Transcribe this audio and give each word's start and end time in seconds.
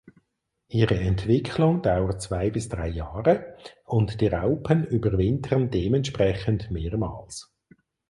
Ihre 0.69 0.95
Entwicklung 0.95 1.83
dauert 1.83 2.23
zwei 2.23 2.49
bis 2.49 2.69
drei 2.69 2.87
Jahre 2.87 3.55
und 3.85 4.19
die 4.19 4.25
Raupen 4.29 4.83
überwintern 4.83 5.69
dementsprechend 5.69 6.71
mehrmals. 6.71 7.53